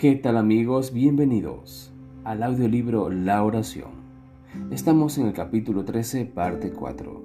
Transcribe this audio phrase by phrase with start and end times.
[0.00, 0.94] ¿Qué tal amigos?
[0.94, 1.92] Bienvenidos
[2.24, 3.90] al audiolibro La oración.
[4.70, 7.22] Estamos en el capítulo 13, parte 4.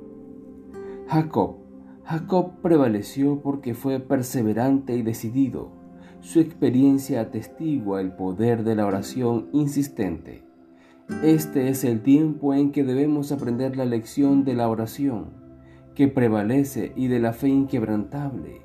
[1.07, 1.55] Jacob.
[2.03, 5.71] Jacob prevaleció porque fue perseverante y decidido.
[6.19, 10.43] Su experiencia atestigua el poder de la oración insistente.
[11.23, 15.31] Este es el tiempo en que debemos aprender la lección de la oración,
[15.95, 18.64] que prevalece y de la fe inquebrantable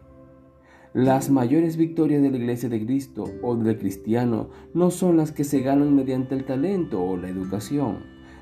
[0.92, 5.44] las mayores victorias de la Iglesia de Cristo o del cristiano no son las que
[5.44, 7.98] se ganan mediante el talento o la educación,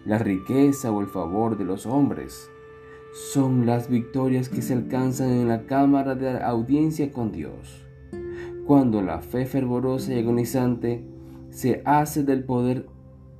[0.06, 2.50] la riqueza o el favor de los hombres.
[3.32, 7.86] Son las victorias que se alcanzan en la cámara de audiencia con Dios.
[8.66, 11.04] Cuando la fe fervorosa y agonizante
[11.50, 12.86] se hace del poder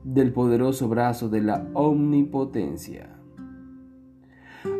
[0.04, 3.17] del poderoso brazo de la omnipotencia.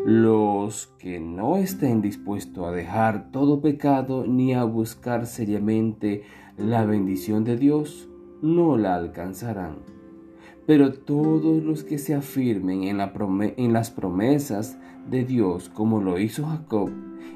[0.05, 6.23] Los que no estén dispuestos a dejar todo pecado ni a buscar seriamente
[6.57, 8.09] la bendición de Dios,
[8.43, 9.77] no la alcanzarán.
[10.67, 13.01] Pero todos los que se afirmen en,
[13.57, 14.79] en, las promesas
[15.11, 16.91] de Dios como lo hizo Jacob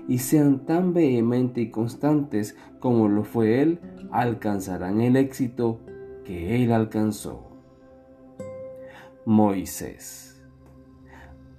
[0.09, 5.81] y sean tan vehementes y constantes como lo fue él, alcanzarán el éxito
[6.25, 7.49] que él alcanzó.
[9.25, 10.42] Moisés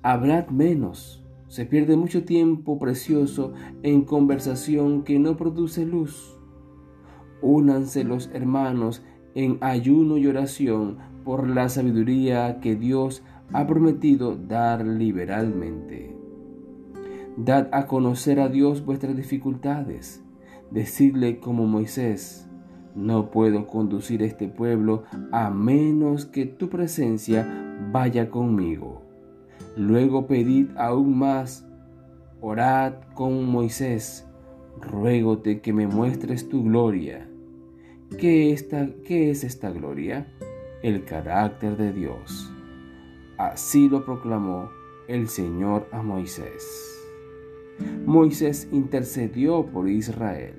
[0.04, 1.23] hablad menos.
[1.48, 6.38] Se pierde mucho tiempo precioso en conversación que no produce luz.
[7.42, 14.86] Únanse los hermanos en ayuno y oración por la sabiduría que Dios ha prometido dar
[14.86, 16.16] liberalmente.
[17.38, 20.24] Dad a conocer a Dios vuestras dificultades.
[20.70, 22.50] Decidle como Moisés,
[22.96, 27.48] no puedo conducir este pueblo a menos que tu presencia
[27.92, 29.12] vaya conmigo.
[29.76, 31.66] Luego pedid aún más,
[32.42, 34.28] orad con Moisés,
[34.80, 37.28] ruégote que me muestres tu gloria.
[38.18, 38.56] ¿Qué,
[39.06, 40.28] ¿Qué es esta gloria?
[40.84, 42.52] El carácter de Dios.
[43.38, 44.69] Así lo proclamó
[45.08, 46.94] el Señor a Moisés.
[48.06, 50.56] Moisés intercedió por Israel.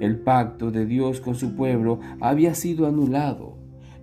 [0.00, 3.56] El pacto de Dios con su pueblo había sido anulado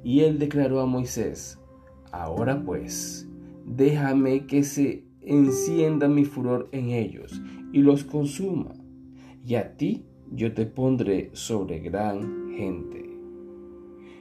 [0.04, 1.60] y él declaró a Moisés,
[2.12, 3.27] ahora pues,
[3.68, 7.42] déjame que se encienda mi furor en ellos
[7.74, 8.74] y los consuma,
[9.46, 13.06] y a ti yo te pondré sobre gran gente.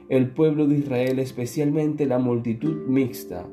[0.09, 3.47] El pueblo de Israel, especialmente la multitud mixta,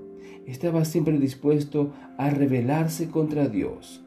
[0.46, 4.04] estaba siempre dispuesto a rebelarse contra Dios.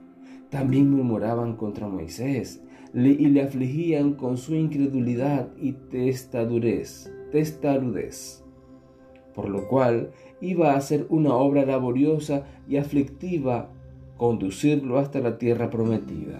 [0.50, 2.62] También murmuraban contra Moisés
[2.94, 7.12] y le afligían con su incredulidad y testarudez.
[7.32, 8.47] testarudez
[9.38, 10.10] por lo cual
[10.42, 13.70] iba a ser una obra laboriosa y aflictiva
[14.18, 16.40] conducirlo hasta la tierra prometida.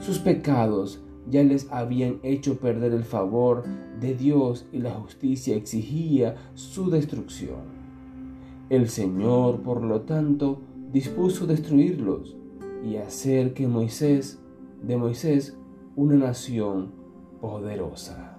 [0.00, 1.00] Sus pecados
[1.30, 3.62] ya les habían hecho perder el favor
[4.00, 7.76] de Dios y la justicia exigía su destrucción.
[8.70, 10.58] El Señor, por lo tanto,
[10.92, 12.36] dispuso destruirlos
[12.84, 14.40] y hacer que Moisés,
[14.82, 15.56] de Moisés,
[15.94, 16.90] una nación
[17.40, 18.36] poderosa.